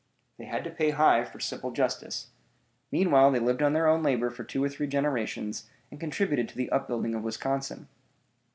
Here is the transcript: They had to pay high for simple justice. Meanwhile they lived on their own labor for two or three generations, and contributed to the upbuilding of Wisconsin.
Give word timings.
They 0.39 0.45
had 0.45 0.63
to 0.63 0.71
pay 0.71 0.89
high 0.89 1.23
for 1.23 1.39
simple 1.39 1.69
justice. 1.69 2.29
Meanwhile 2.91 3.29
they 3.29 3.39
lived 3.39 3.61
on 3.61 3.73
their 3.73 3.85
own 3.85 4.01
labor 4.01 4.31
for 4.31 4.43
two 4.43 4.63
or 4.63 4.67
three 4.69 4.87
generations, 4.87 5.69
and 5.91 5.99
contributed 5.99 6.49
to 6.49 6.55
the 6.57 6.71
upbuilding 6.71 7.13
of 7.13 7.21
Wisconsin. 7.21 7.87